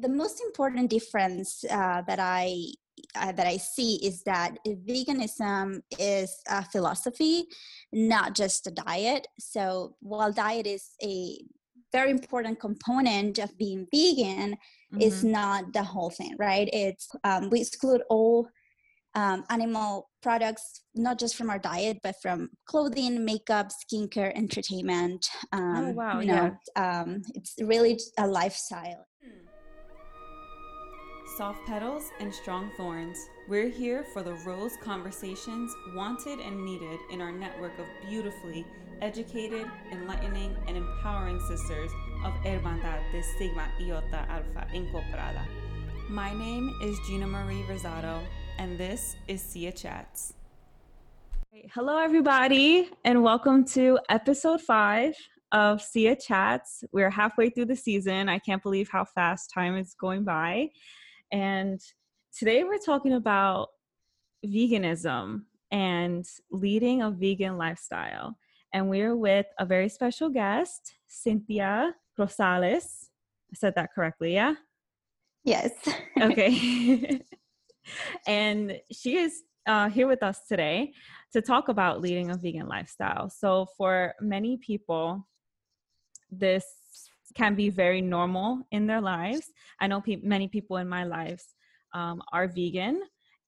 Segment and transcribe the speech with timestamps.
[0.00, 2.56] the most important difference uh, that I
[3.16, 7.46] uh, that I see is that veganism is a philosophy,
[7.92, 9.26] not just a diet.
[9.38, 11.38] So while diet is a
[11.92, 15.00] very important component of being vegan, mm-hmm.
[15.00, 16.68] is not the whole thing, right?
[16.72, 18.48] It's um, we exclude all
[19.14, 25.28] um, animal products, not just from our diet, but from clothing, makeup, skincare, entertainment.
[25.52, 26.20] Um, oh wow!
[26.20, 27.00] You know, yeah.
[27.00, 29.06] Um, it's really a lifestyle.
[31.36, 33.28] Soft petals and strong thorns.
[33.48, 38.64] We're here for the rose conversations wanted and needed in our network of beautifully
[39.02, 41.90] educated, enlightening, and empowering sisters
[42.24, 45.44] of Hermandad de Sigma Iota Alpha Incorporada.
[46.08, 48.20] My name is Gina Marie Rosado,
[48.58, 50.34] and this is Sia Chats.
[51.72, 55.16] Hello, everybody, and welcome to episode five
[55.50, 56.84] of Sia Chats.
[56.92, 58.28] We're halfway through the season.
[58.28, 60.70] I can't believe how fast time is going by.
[61.34, 61.80] And
[62.32, 63.70] today we're talking about
[64.46, 68.38] veganism and leading a vegan lifestyle.
[68.72, 73.08] And we're with a very special guest, Cynthia Rosales.
[73.52, 74.54] I said that correctly, yeah?
[75.42, 75.72] Yes.
[76.20, 77.20] okay.
[78.28, 80.92] and she is uh, here with us today
[81.32, 83.28] to talk about leading a vegan lifestyle.
[83.28, 85.26] So, for many people,
[86.30, 86.64] this
[87.34, 89.52] can be very normal in their lives.
[89.80, 91.54] I know pe- many people in my lives
[91.92, 93.02] um, are vegan,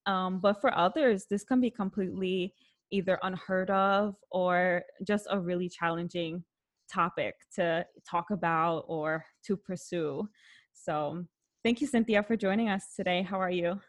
[0.07, 2.55] um, but for others, this can be completely
[2.91, 6.45] either unheard of or just a really challenging
[6.93, 10.29] topic to talk about or to pursue.
[10.73, 11.25] So,
[11.65, 13.23] thank you, Cynthia, for joining us today.
[13.23, 13.81] How are you?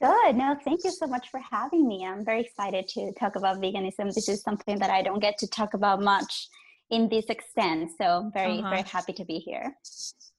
[0.00, 0.36] Good.
[0.36, 2.06] No, thank you so much for having me.
[2.06, 4.14] I'm very excited to talk about veganism.
[4.14, 6.48] This is something that I don't get to talk about much
[6.90, 7.90] in this extent.
[8.00, 8.70] So very, uh-huh.
[8.70, 9.76] very happy to be here.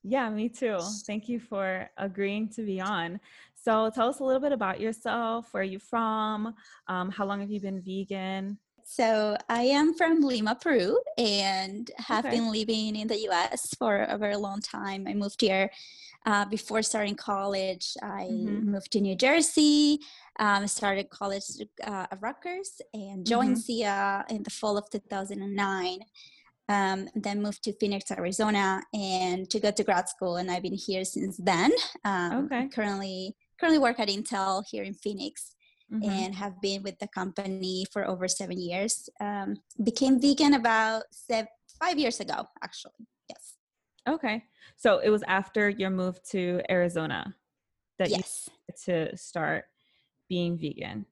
[0.03, 0.79] Yeah, me too.
[1.05, 3.19] Thank you for agreeing to be on.
[3.55, 5.49] So tell us a little bit about yourself.
[5.51, 6.53] Where are you from?
[6.87, 8.57] Um, how long have you been vegan?
[8.85, 12.37] So I am from Lima, Peru, and have okay.
[12.37, 13.75] been living in the U.S.
[13.77, 15.05] for a very long time.
[15.07, 15.69] I moved here
[16.25, 17.95] uh, before starting college.
[18.01, 18.71] I mm-hmm.
[18.71, 19.99] moved to New Jersey,
[20.39, 21.43] um, started college
[21.83, 23.61] uh, at Rutgers, and joined mm-hmm.
[23.61, 25.99] SIA in the fall of 2009
[26.69, 30.37] um, then moved to Phoenix, Arizona, and to go to grad school.
[30.37, 31.71] And I've been here since then.
[32.05, 32.69] Um, okay.
[32.69, 35.55] Currently, currently work at Intel here in Phoenix,
[35.91, 36.09] mm-hmm.
[36.09, 39.09] and have been with the company for over seven years.
[39.19, 41.47] Um, became vegan about seven,
[41.81, 43.07] five years ago, actually.
[43.27, 43.55] Yes.
[44.07, 44.43] Okay,
[44.77, 47.35] so it was after your move to Arizona
[47.97, 48.47] that yes.
[48.47, 49.65] you to start
[50.29, 51.05] being vegan.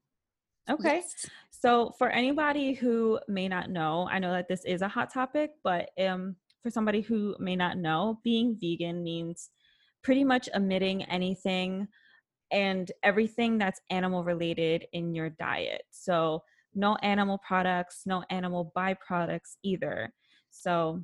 [0.70, 0.98] Okay.
[0.98, 1.30] Yes.
[1.50, 5.52] So, for anybody who may not know, I know that this is a hot topic,
[5.64, 9.50] but um, for somebody who may not know, being vegan means
[10.04, 11.88] pretty much omitting anything
[12.52, 15.84] and everything that's animal related in your diet.
[15.90, 16.44] So,
[16.76, 20.14] no animal products, no animal byproducts either.
[20.52, 21.04] So,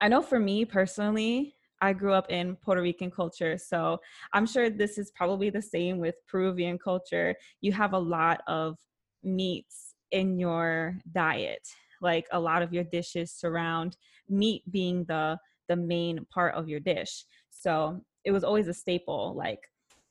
[0.00, 3.58] I know for me personally, I grew up in Puerto Rican culture.
[3.58, 4.00] So
[4.32, 7.34] I'm sure this is probably the same with Peruvian culture.
[7.60, 8.78] You have a lot of
[9.22, 11.68] meats in your diet.
[12.00, 16.80] Like a lot of your dishes surround meat being the the main part of your
[16.80, 17.24] dish.
[17.50, 19.34] So it was always a staple.
[19.36, 19.60] Like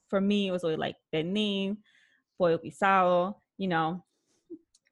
[0.09, 1.77] for me, it was always like pernil,
[2.37, 4.03] pollo guisado, you know,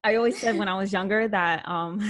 [0.03, 2.01] I always said when I was younger that um,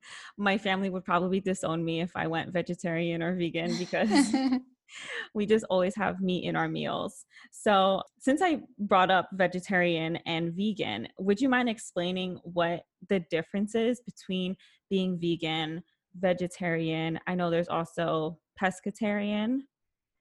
[0.38, 4.10] my family would probably disown me if I went vegetarian or vegan because
[5.34, 7.24] we just always have meat in our meals.
[7.50, 13.74] So, since I brought up vegetarian and vegan, would you mind explaining what the difference
[13.74, 14.56] is between
[14.88, 15.82] being vegan,
[16.18, 17.18] vegetarian?
[17.26, 19.60] I know there's also pescatarian.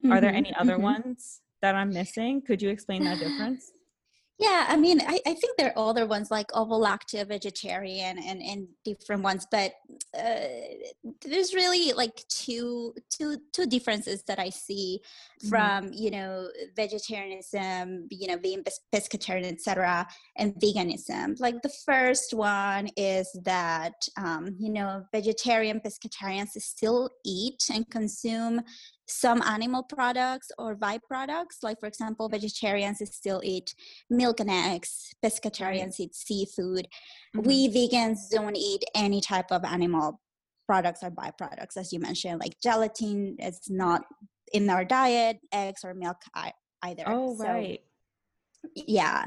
[0.03, 0.83] Mm-hmm, Are there mm-hmm, any other mm-hmm.
[0.83, 2.41] ones that I'm missing?
[2.41, 3.71] Could you explain that difference?
[4.39, 8.69] Yeah, I mean, I, I think there are other ones like ovo-lacto, vegetarian, and, and
[8.85, 9.73] different ones, but
[10.17, 10.47] uh,
[11.25, 15.01] there's really like two two two differences that I see
[15.43, 15.49] mm-hmm.
[15.49, 18.63] from you know vegetarianism, you know, being
[18.95, 21.37] pescatarian, etc., and veganism.
[21.41, 28.61] Like the first one is that um, you know vegetarian pescatarians still eat and consume
[29.09, 31.63] some animal products or byproducts.
[31.63, 33.73] Like, for example, vegetarians still eat
[34.09, 36.87] milk and eggs, pescatarians eat seafood.
[37.35, 37.47] Mm-hmm.
[37.47, 40.21] We vegans don't eat any type of animal
[40.67, 44.03] products or byproducts, as you mentioned, like gelatin is not
[44.53, 46.17] in our diet, eggs or milk
[46.83, 47.03] either.
[47.07, 47.79] Oh, right.
[48.63, 49.25] So, yeah.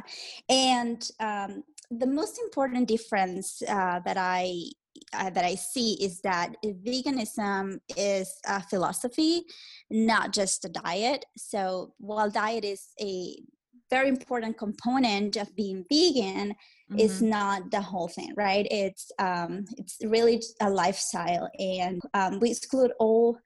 [0.49, 4.71] And um, the most important difference uh, that I
[5.13, 9.45] uh, that I see is that veganism is a philosophy,
[9.91, 11.25] not just a diet.
[11.37, 13.37] So while diet is a
[13.91, 16.99] very important component of being vegan, mm-hmm.
[16.99, 18.67] is not the whole thing, right?
[18.71, 23.39] It's um, it's really a lifestyle, and um, we exclude all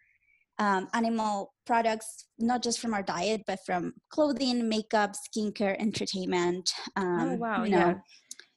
[0.59, 6.73] um, animal products, not just from our diet, but from clothing, makeup, skincare, entertainment.
[6.95, 7.65] Um, oh wow!
[7.65, 8.01] You know,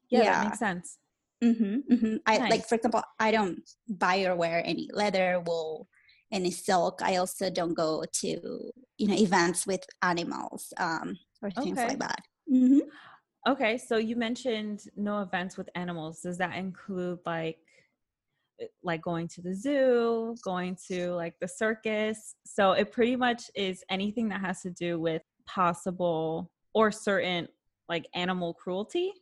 [0.09, 0.19] yeah.
[0.19, 0.97] yeah, yeah, that makes sense.
[1.43, 2.15] Mm-hmm, mm-hmm.
[2.25, 2.51] I nice.
[2.51, 5.87] like, for example, I don't buy or wear any leather, wool,
[6.31, 7.01] any silk.
[7.01, 11.87] I also don't go to you know events with animals um, or things okay.
[11.89, 12.21] like that.
[12.51, 12.79] Mm-hmm.
[13.47, 16.21] Okay, so you mentioned no events with animals.
[16.21, 17.57] Does that include like
[18.59, 22.35] eh, like going to the zoo, going to like the circus?
[22.45, 27.47] So it pretty much is anything that has to do with possible or certain
[27.87, 29.13] like animal cruelty.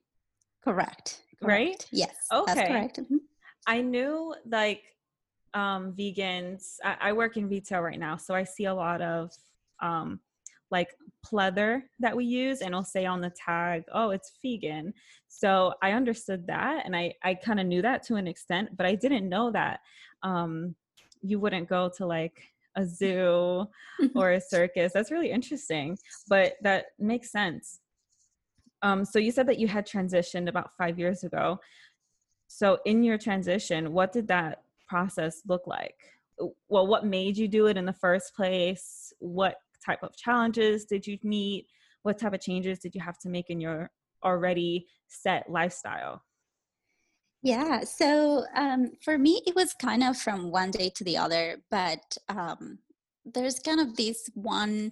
[0.63, 1.21] Correct.
[1.41, 1.59] Correct.
[1.59, 1.85] Right?
[1.91, 2.15] Yes.
[2.31, 2.53] Okay.
[2.53, 2.99] That's correct.
[2.99, 3.17] Mm-hmm.
[3.67, 4.83] I knew like
[5.53, 6.75] um vegans.
[6.83, 9.31] I, I work in retail right now, so I see a lot of
[9.81, 10.19] um
[10.71, 10.89] like
[11.25, 14.93] pleather that we use and it'll say on the tag oh it's vegan
[15.27, 18.85] so i understood that and i i kind of knew that to an extent but
[18.85, 19.79] i didn't know that
[20.23, 20.75] um
[21.21, 22.41] you wouldn't go to like
[22.75, 23.65] a zoo
[24.15, 25.97] or a circus that's really interesting
[26.29, 27.79] but that makes sense
[28.81, 31.59] um so you said that you had transitioned about five years ago
[32.47, 35.95] so in your transition what did that process look like
[36.69, 39.57] well what made you do it in the first place what
[39.87, 41.67] type of challenges did you meet?
[42.03, 43.89] What type of changes did you have to make in your
[44.23, 46.21] already set lifestyle?
[47.43, 51.61] Yeah, so um, for me, it was kind of from one day to the other,
[51.69, 52.79] but um,
[53.25, 54.91] there's kind of this one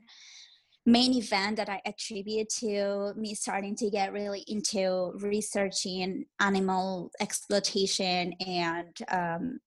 [0.86, 8.34] main event that I attribute to me starting to get really into researching animal exploitation
[8.46, 9.60] and um,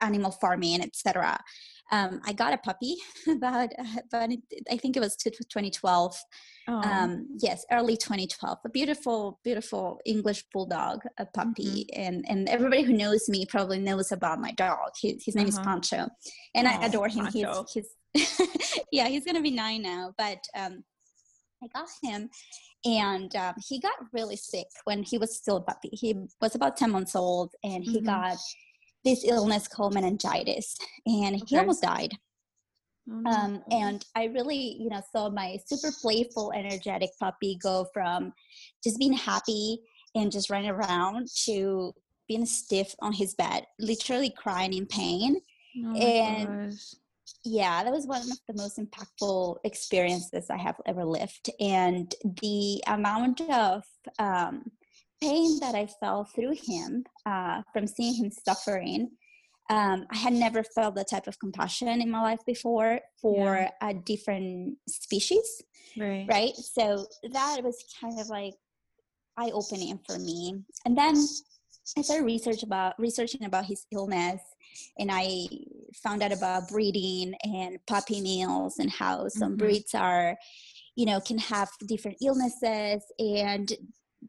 [0.00, 1.38] animal farming, etc
[1.92, 2.96] um, I got a puppy
[3.28, 3.70] about,
[4.06, 4.30] about
[4.70, 6.16] I think it was 2012.
[6.68, 8.58] Um, yes, early 2012.
[8.64, 12.00] A beautiful, beautiful English bulldog, a puppy, mm-hmm.
[12.00, 14.90] and and everybody who knows me probably knows about my dog.
[15.00, 15.60] His, his name uh-huh.
[15.60, 16.08] is Pancho,
[16.54, 17.24] and oh, I adore him.
[17.24, 17.64] Pancho.
[17.72, 17.88] He's he's
[18.92, 20.84] yeah, he's gonna be nine now, but um,
[21.62, 22.30] I got him
[22.84, 25.90] and um, he got really sick when he was still a puppy.
[25.92, 28.06] He was about 10 months old and he mm-hmm.
[28.06, 28.38] got
[29.04, 30.76] this illness called meningitis,
[31.06, 31.44] and okay.
[31.46, 32.12] he almost died.
[33.08, 33.26] Mm-hmm.
[33.26, 38.32] Um, and I really, you know, saw my super playful, energetic puppy go from
[38.84, 39.80] just being happy
[40.14, 41.94] and just running around to
[42.28, 45.40] being stiff on his bed, literally crying in pain.
[45.84, 46.94] Oh and gosh.
[47.44, 51.50] Yeah, that was one of the most impactful experiences I have ever lived.
[51.58, 53.82] And the amount of
[54.18, 54.70] um,
[55.22, 59.10] pain that I felt through him uh, from seeing him suffering,
[59.70, 63.70] um, I had never felt that type of compassion in my life before for yeah.
[63.88, 65.62] a different species.
[65.96, 66.26] Right.
[66.28, 66.54] Right.
[66.56, 68.54] So that was kind of like
[69.38, 70.62] eye opening for me.
[70.84, 71.14] And then
[71.96, 74.40] I started research about researching about his illness
[74.98, 75.46] and I
[75.94, 79.58] found out about breeding and puppy mills and how some mm-hmm.
[79.58, 80.36] breeds are,
[80.96, 83.72] you know, can have different illnesses and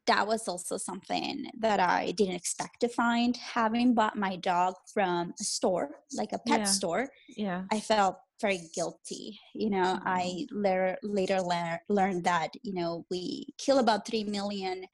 [0.07, 3.35] that was also something that I didn't expect to find.
[3.35, 6.65] Having bought my dog from a store, like a pet yeah.
[6.65, 9.39] store, yeah, I felt very guilty.
[9.53, 10.07] You know, mm-hmm.
[10.07, 14.85] I later later lear- learned that you know we kill about three million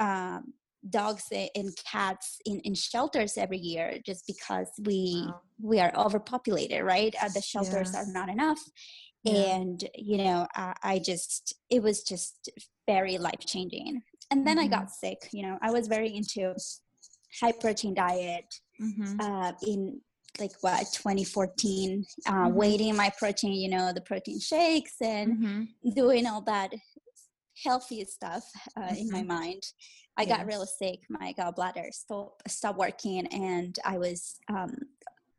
[0.00, 0.52] um,
[0.90, 5.40] dogs and cats in, in shelters every year just because we wow.
[5.60, 6.82] we are overpopulated.
[6.82, 8.60] Right, uh, the shelters are not enough.
[9.22, 9.56] Yeah.
[9.56, 12.50] And you know, I, I just it was just
[12.86, 14.74] very life changing and then mm-hmm.
[14.74, 16.54] i got sick you know i was very into
[17.40, 18.44] high protein diet
[18.80, 19.20] mm-hmm.
[19.20, 20.00] uh, in
[20.40, 22.54] like what 2014 uh, mm-hmm.
[22.54, 25.90] weighting my protein you know the protein shakes and mm-hmm.
[25.94, 26.70] doing all that
[27.64, 28.44] healthy stuff
[28.76, 29.28] uh, in my mm-hmm.
[29.28, 29.62] mind
[30.16, 30.36] i yes.
[30.36, 34.74] got really sick my gallbladder stopped stopped working and i was um,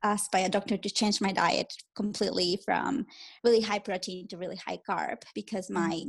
[0.03, 3.05] asked by a doctor to change my diet completely from
[3.43, 5.75] really high protein to really high carb because mm.
[5.75, 6.03] my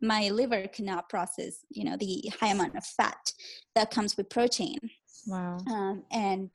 [0.00, 3.32] my liver cannot process you know the high amount of fat
[3.74, 4.78] that comes with protein
[5.26, 6.50] wow um, and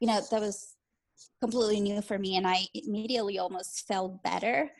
[0.00, 0.74] you know that was
[1.40, 4.70] completely new for me and i immediately almost felt better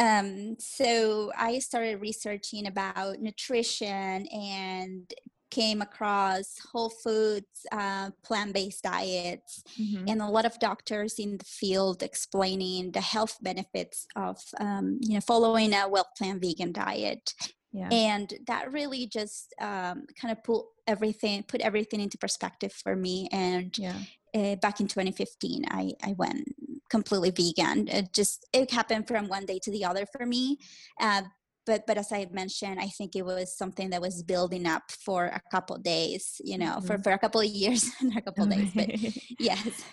[0.00, 5.12] um, so i started researching about nutrition and
[5.50, 10.04] came across whole foods uh, plant-based diets mm-hmm.
[10.06, 15.14] and a lot of doctors in the field explaining the health benefits of um, you
[15.14, 17.34] know following a well planned vegan diet
[17.72, 17.88] Yeah.
[17.92, 23.28] And that really just um, kind of put everything put everything into perspective for me.
[23.30, 23.94] And yeah.
[24.34, 26.48] uh, back in 2015, I I went
[26.90, 27.88] completely vegan.
[27.88, 30.58] It just it happened from one day to the other for me.
[31.00, 31.22] Uh,
[31.66, 35.26] but but as I mentioned, I think it was something that was building up for
[35.26, 36.86] a couple days, you know, mm-hmm.
[36.86, 38.70] for for a couple of years and a couple days.
[38.74, 38.90] But
[39.38, 39.84] yes.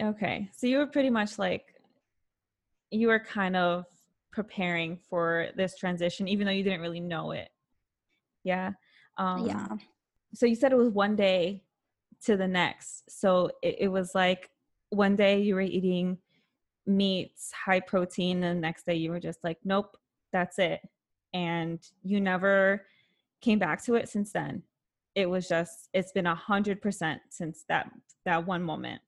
[0.00, 1.74] Okay, so you were pretty much like
[2.90, 3.84] you were kind of
[4.32, 7.48] preparing for this transition, even though you didn't really know it.
[8.44, 8.72] Yeah.
[9.16, 9.66] Um, yeah.
[10.34, 11.64] So you said it was one day
[12.24, 13.10] to the next.
[13.10, 14.48] So it, it was like
[14.90, 16.18] one day you were eating
[16.88, 19.96] meats, high protein, and the next day you were just like, nope,
[20.32, 20.80] that's it.
[21.34, 22.86] And you never
[23.40, 24.62] came back to it since then.
[25.14, 27.90] It was just, it's been a hundred percent since that
[28.24, 29.00] that one moment.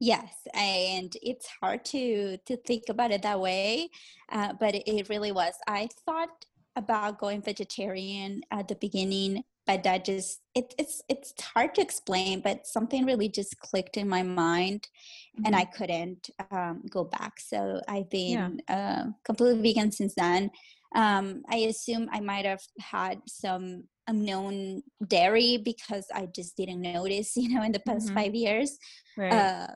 [0.00, 3.90] Yes, and it's hard to to think about it that way,
[4.30, 5.54] uh, but it really was.
[5.66, 11.74] I thought about going vegetarian at the beginning, but that just it, it's it's hard
[11.74, 12.40] to explain.
[12.40, 14.88] But something really just clicked in my mind,
[15.36, 15.44] mm-hmm.
[15.44, 15.76] and I mm-hmm.
[15.76, 17.38] couldn't um, go back.
[17.38, 18.74] So I've been yeah.
[18.74, 20.50] uh, completely vegan since then.
[20.96, 27.36] Um, I assume I might have had some unknown dairy because I just didn't notice,
[27.36, 28.16] you know, in the past mm-hmm.
[28.16, 28.78] five years.
[29.18, 29.32] Right.
[29.32, 29.66] Uh,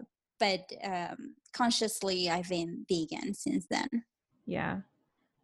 [0.40, 3.88] but um, consciously, I've been vegan since then.
[4.46, 4.78] Yeah.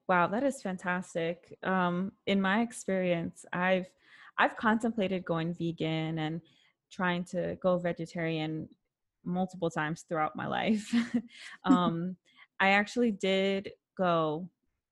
[0.09, 1.55] Wow, that is fantastic.
[1.63, 3.91] Um, in my experience, I've
[4.39, 6.41] I've contemplated going vegan and
[6.91, 8.69] trying to go vegetarian
[9.25, 10.95] multiple times throughout my life.
[11.65, 12.17] um,
[12.61, 14.49] I actually did go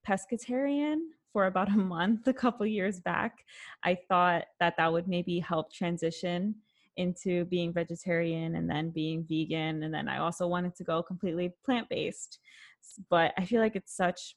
[0.07, 0.99] pescatarian
[1.33, 3.45] for about a month a couple years back.
[3.85, 6.55] I thought that that would maybe help transition
[6.97, 11.53] into being vegetarian and then being vegan and then I also wanted to go completely
[11.65, 12.39] plant-based.
[13.11, 14.37] But I feel like it's such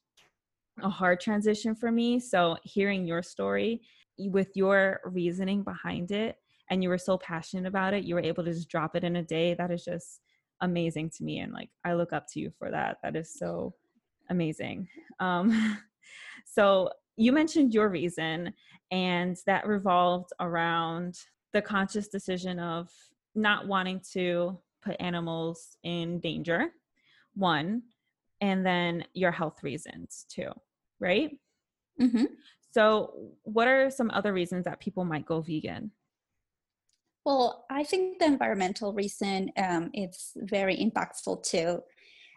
[0.81, 2.19] a hard transition for me.
[2.19, 3.81] So hearing your story
[4.27, 6.37] with your reasoning behind it
[6.69, 9.15] and you were so passionate about it, you were able to just drop it in
[9.15, 9.53] a day.
[9.53, 10.21] That is just
[10.61, 12.97] amazing to me and like I look up to you for that.
[13.01, 13.73] That is so
[14.29, 14.87] amazing.
[15.19, 15.77] Um
[16.45, 18.53] so you mentioned your reason
[18.91, 21.17] and that revolved around
[21.53, 22.89] the conscious decision of
[23.35, 26.69] not wanting to put animals in danger,
[27.35, 27.83] one,
[28.41, 30.49] and then your health reasons too,
[30.99, 31.31] right?
[31.99, 32.25] Mm-hmm.
[32.71, 35.91] So, what are some other reasons that people might go vegan?
[37.25, 41.81] Well, I think the environmental reason um, it's very impactful too.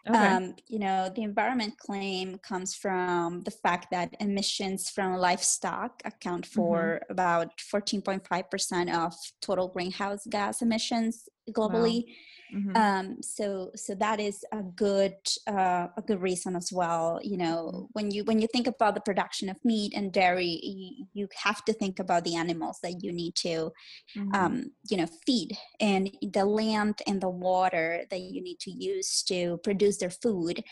[0.08, 0.18] Okay.
[0.18, 6.44] Um, you know, the environment claim comes from the fact that emissions from livestock account
[6.44, 7.12] for mm-hmm.
[7.12, 12.04] about 14.5% of total greenhouse gas emissions globally.
[12.06, 12.12] Wow.
[12.54, 12.76] Mm-hmm.
[12.76, 15.14] Um, so so that is a good
[15.46, 17.18] uh, a good reason as well.
[17.22, 17.84] You know, mm-hmm.
[17.92, 21.64] when you when you think about the production of meat and dairy, you, you have
[21.64, 23.72] to think about the animals that you need to,
[24.16, 24.34] mm-hmm.
[24.34, 29.22] um, you know, feed and the land and the water that you need to use
[29.22, 30.62] to produce their food.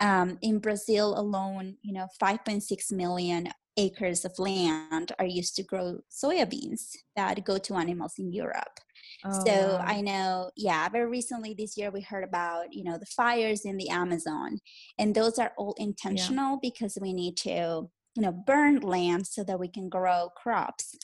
[0.00, 3.48] Um, in Brazil alone, you know, 5.6 million
[3.80, 8.76] acres of land are used to grow soybeans that go to animals in Europe.
[9.24, 9.80] Oh, so.
[9.82, 13.76] I know, yeah, very recently this year we heard about, you know, the fires in
[13.76, 14.58] the Amazon.
[14.98, 16.68] And those are all intentional yeah.
[16.68, 20.94] because we need to, you know, burn land so that we can grow crops.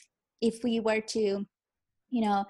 [0.41, 1.45] If we were to,
[2.09, 2.45] you know,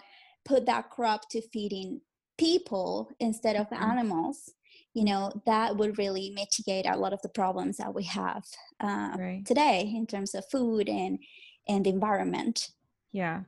[0.46, 2.02] put that crop to feeding
[2.38, 3.84] people instead of mm-hmm.
[3.84, 4.52] animals,
[4.98, 8.44] you know that would really mitigate a lot of the problems that we have
[8.82, 9.44] uh, right.
[9.46, 11.20] today in terms of food and
[11.68, 12.72] and the environment
[13.12, 13.42] yeah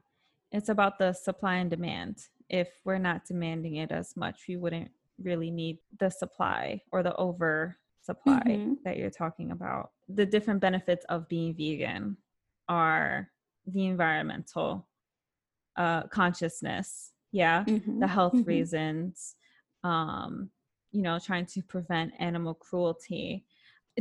[0.51, 2.17] it's about the supply and demand
[2.49, 4.91] if we're not demanding it as much we wouldn't
[5.23, 8.73] really need the supply or the over supply mm-hmm.
[8.85, 12.15] that you're talking about the different benefits of being vegan
[12.67, 13.27] are
[13.65, 14.87] the environmental
[15.77, 17.99] uh, consciousness yeah mm-hmm.
[17.99, 18.49] the health mm-hmm.
[18.49, 19.35] reasons
[19.83, 20.51] um
[20.91, 23.45] you know trying to prevent animal cruelty.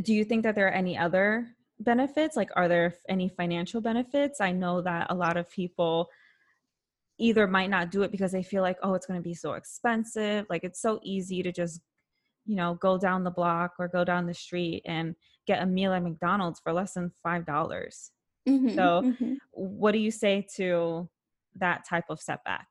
[0.01, 1.47] Do you think that there are any other
[1.79, 2.35] benefits?
[2.35, 4.41] Like are there any financial benefits?
[4.41, 6.09] I know that a lot of people
[7.17, 9.53] either might not do it because they feel like oh it's going to be so
[9.53, 10.45] expensive.
[10.49, 11.81] Like it's so easy to just
[12.45, 15.15] you know go down the block or go down the street and
[15.45, 18.11] get a meal at mcdonald's for less than five dollars.
[18.47, 19.33] Mm-hmm, so mm-hmm.
[19.51, 21.09] what do you say to
[21.55, 22.67] that type of setback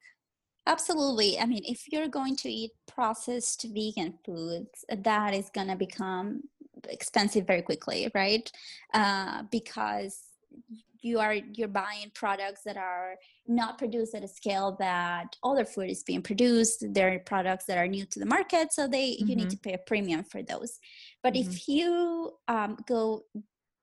[0.68, 1.38] Absolutely.
[1.40, 6.42] I mean, if you're going to eat processed vegan foods, that is going to become
[6.88, 8.50] expensive very quickly, right?
[8.92, 10.25] Uh, because
[11.00, 13.14] you are you're buying products that are
[13.46, 17.87] not produced at a scale that other food is being produced they're products that are
[17.87, 19.28] new to the market so they mm-hmm.
[19.28, 19.50] you need mm-hmm.
[19.50, 20.80] to pay a premium for those
[21.22, 21.48] but mm-hmm.
[21.48, 23.22] if you um, go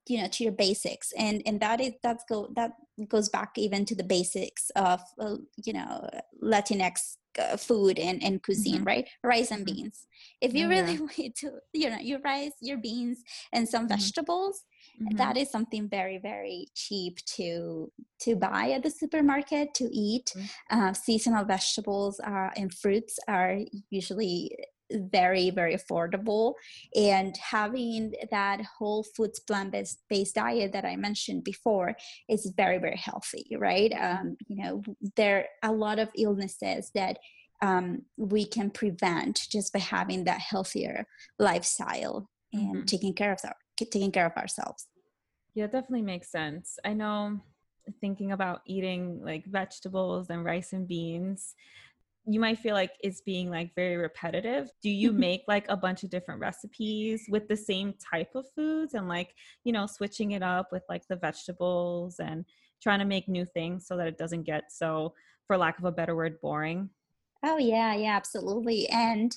[0.08, 2.72] you know to your basics and and that is that's go that
[3.08, 6.10] goes back even to the basics of uh, you know
[6.42, 8.86] latinx uh, food and, and cuisine mm-hmm.
[8.86, 9.76] right rice and mm-hmm.
[9.76, 10.08] beans
[10.42, 11.00] if you oh, really yeah.
[11.20, 13.96] want to you know your rice your beans and some mm-hmm.
[13.96, 14.64] vegetables
[15.02, 15.18] mm-hmm.
[15.18, 20.80] that is something very very cheap to to buy at the supermarket to eat mm-hmm.
[20.80, 23.60] uh, seasonal vegetables uh, and fruits are
[23.90, 24.56] usually
[24.92, 26.54] very very affordable
[26.96, 29.75] and having that whole foods plant
[30.10, 31.96] based diet that i mentioned before
[32.30, 33.94] is very very healthy right?
[34.00, 34.82] Um, you know
[35.15, 37.18] there are a lot of illnesses that
[37.62, 41.06] um, we can prevent just by having that healthier
[41.39, 42.86] lifestyle and mm-hmm.
[42.86, 44.88] taking care of our, taking care of ourselves.
[45.54, 46.77] Yeah definitely makes sense.
[46.84, 47.39] I know
[48.01, 51.54] thinking about eating like vegetables and rice and beans
[52.27, 54.70] you might feel like it's being like very repetitive.
[54.82, 55.20] Do you mm-hmm.
[55.20, 59.34] make like a bunch of different recipes with the same type of foods and like,
[59.63, 62.46] you know, switching it up with like the vegetables and
[62.82, 65.13] trying to make new things so that it doesn't get so,
[65.46, 66.89] for lack of a better word, boring?
[67.44, 68.88] Oh yeah, yeah, absolutely.
[68.89, 69.36] And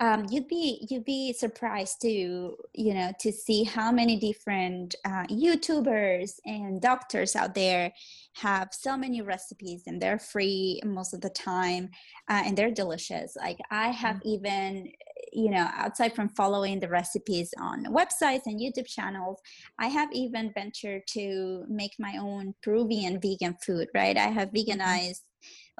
[0.00, 5.24] um, you'd be you'd be surprised to you know to see how many different uh,
[5.26, 7.92] YouTubers and doctors out there
[8.34, 11.90] have so many recipes and they're free most of the time
[12.28, 13.36] uh, and they're delicious.
[13.36, 14.28] Like I have mm-hmm.
[14.28, 14.92] even
[15.32, 19.38] you know outside from following the recipes on websites and youtube channels
[19.78, 24.80] i have even ventured to make my own peruvian vegan food right i have mm-hmm.
[24.80, 25.20] veganized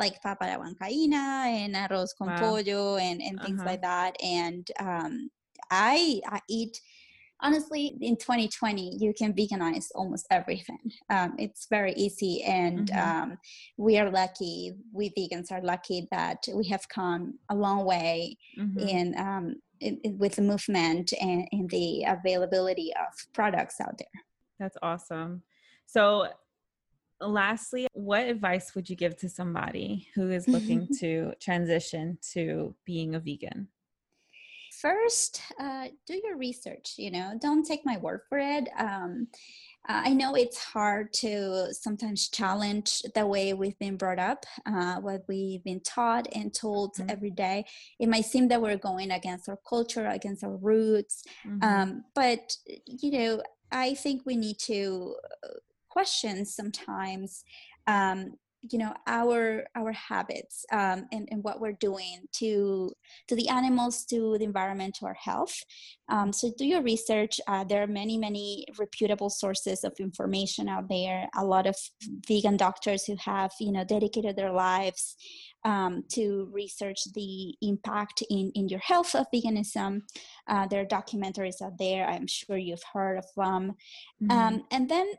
[0.00, 2.38] like papa la huancaína and arroz con wow.
[2.38, 3.70] pollo and, and things uh-huh.
[3.70, 4.16] like that.
[4.22, 5.30] And um,
[5.70, 6.80] I, I eat,
[7.40, 10.90] honestly, in 2020, you can veganize almost everything.
[11.10, 12.42] Um, it's very easy.
[12.42, 13.32] And mm-hmm.
[13.32, 13.38] um,
[13.76, 18.78] we are lucky, we vegans are lucky that we have come a long way mm-hmm.
[18.78, 24.22] in, um, in, in, with the movement and, and the availability of products out there.
[24.58, 25.42] That's awesome.
[25.86, 26.28] So
[27.20, 33.14] lastly, what advice would you give to somebody who is looking to transition to being
[33.14, 33.68] a vegan?
[34.80, 36.94] First, uh, do your research.
[36.96, 38.68] You know, don't take my word for it.
[38.78, 39.28] Um,
[39.88, 44.96] uh, I know it's hard to sometimes challenge the way we've been brought up, uh,
[44.96, 47.10] what we've been taught and told mm-hmm.
[47.10, 47.64] every day.
[47.98, 51.62] It might seem that we're going against our culture, against our roots, mm-hmm.
[51.62, 53.42] um, but you know,
[53.72, 55.14] I think we need to
[55.90, 57.44] questions sometimes
[57.86, 58.32] um,
[58.68, 62.92] you know our our habits um, and, and what we're doing to
[63.26, 65.62] to the animals to the environment to our health
[66.08, 70.88] um, so do your research uh, there are many many reputable sources of information out
[70.88, 71.76] there a lot of
[72.28, 75.16] vegan doctors who have you know dedicated their lives
[75.64, 80.00] um, to research the impact in, in your health of veganism.
[80.48, 82.06] Uh, there are documentaries out there.
[82.06, 83.74] I'm sure you've heard of them.
[84.22, 84.30] Mm-hmm.
[84.30, 85.12] Um, and then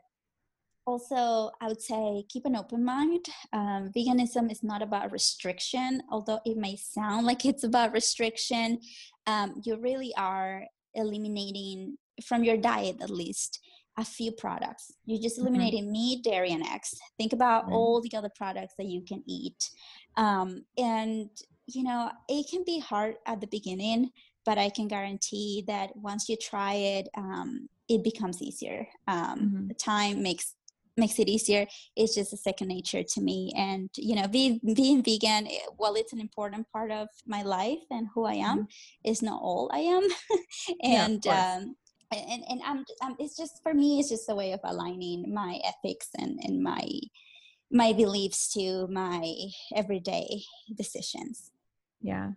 [0.86, 6.40] also i would say keep an open mind um, veganism is not about restriction although
[6.44, 8.78] it may sound like it's about restriction
[9.26, 10.64] um, you really are
[10.94, 13.60] eliminating from your diet at least
[13.98, 15.48] a few products you're just mm-hmm.
[15.48, 15.92] eliminating mm-hmm.
[15.92, 19.70] meat dairy and eggs think about all the other products that you can eat
[20.16, 21.28] um, and
[21.66, 24.10] you know it can be hard at the beginning
[24.44, 29.68] but i can guarantee that once you try it um, it becomes easier um, mm-hmm.
[29.78, 30.54] time makes
[30.96, 31.66] makes it easier.
[31.96, 33.52] It's just a second nature to me.
[33.56, 37.84] And you know being, being vegan eh, while it's an important part of my life
[37.90, 39.10] and who i am mm-hmm.
[39.10, 40.06] is not all i am.
[40.82, 41.76] And yeah, um
[42.12, 45.60] and, and I'm, I'm it's just for me it's just a way of aligning my
[45.64, 46.86] ethics and and my
[47.70, 49.34] my beliefs to my
[49.74, 50.42] everyday
[50.76, 51.50] decisions.
[52.02, 52.32] Yeah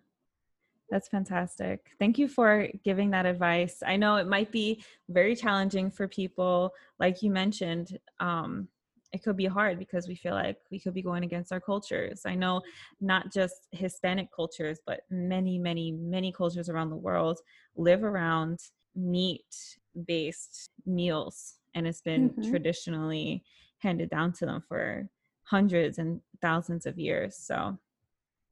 [0.90, 1.88] that's fantastic.
[2.00, 3.82] Thank you for giving that advice.
[3.86, 7.98] I know it might be very challenging for people, like you mentioned.
[8.20, 8.68] Um,
[9.12, 12.24] it could be hard because we feel like we could be going against our cultures.
[12.26, 12.62] I know
[13.00, 17.40] not just Hispanic cultures, but many, many, many cultures around the world
[17.76, 18.60] live around
[18.96, 22.50] meat based meals, and it's been mm-hmm.
[22.50, 23.44] traditionally
[23.80, 25.08] handed down to them for
[25.44, 27.38] hundreds and thousands of years.
[27.38, 27.78] So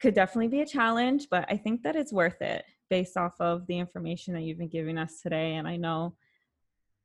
[0.04, 3.66] could definitely be a challenge, but I think that it's worth it based off of
[3.68, 5.56] the information that you've been giving us today.
[5.56, 6.14] And I know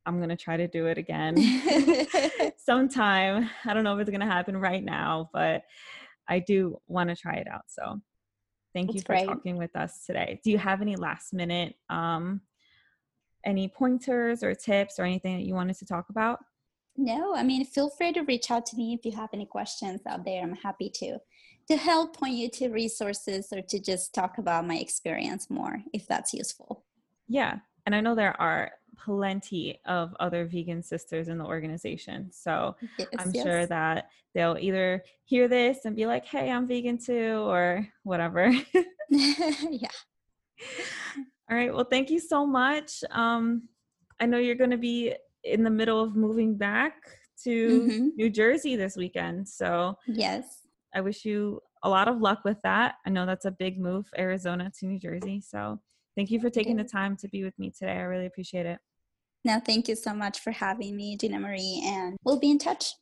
[0.04, 1.36] I'm going to try to do it again
[2.56, 3.48] sometime.
[3.64, 5.62] I don't know if it's going to happen right now, but
[6.26, 7.66] I do want to try it out.
[7.68, 8.00] So
[8.74, 9.26] thank That's you for great.
[9.26, 10.40] talking with us today.
[10.42, 12.40] Do you have any last minute, um,
[13.44, 16.40] any pointers or tips or anything that you wanted to talk about?
[16.96, 20.00] No, I mean, feel free to reach out to me if you have any questions
[20.04, 20.42] out there.
[20.42, 21.18] I'm happy to
[21.70, 26.06] to help point you to resources or to just talk about my experience more if
[26.06, 26.84] that's useful.
[27.28, 27.58] Yeah.
[27.86, 32.30] And I know there are plenty of other vegan sisters in the organization.
[32.32, 33.44] So Yes, I'm yes.
[33.44, 38.50] sure that they'll either hear this and be like, hey, I'm vegan too, or whatever.
[39.10, 39.88] yeah.
[41.50, 41.72] All right.
[41.72, 43.04] Well, thank you so much.
[43.10, 43.68] Um,
[44.20, 46.94] I know you're going to be in the middle of moving back
[47.44, 48.16] to Mhm.
[48.16, 49.48] New Jersey this weekend.
[49.48, 50.57] So Yes.
[50.94, 52.94] I wish you a lot of luck with that.
[53.06, 55.40] I know that's a big move, Arizona to New Jersey.
[55.40, 55.80] So
[56.16, 57.92] thank you for taking the time to be with me today.
[57.92, 58.78] I really appreciate it.
[59.44, 62.94] No, thank you so much for having me, Gina Marie, and we'll be in touch.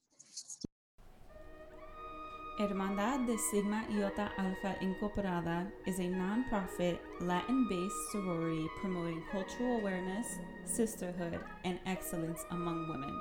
[2.59, 10.39] Hermandad de Sigma Iota Alpha Incorporada is a nonprofit Latin based sorority promoting cultural awareness,
[10.65, 13.15] sisterhood, and excellence among women.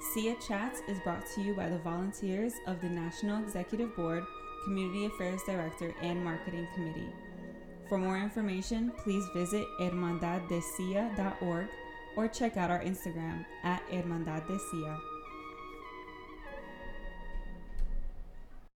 [0.00, 4.24] SIA Chats is brought to you by the volunteers of the National Executive Board,
[4.64, 7.12] Community Affairs Director, and Marketing Committee.
[7.88, 11.66] For more information, please visit hermandaddesia.org
[12.16, 14.98] or check out our Instagram at hermandaddesia.